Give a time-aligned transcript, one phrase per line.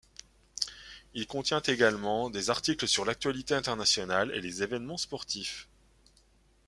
[1.13, 5.67] Il contient également des articles sur l'actualité internationale et les évènements sportifs.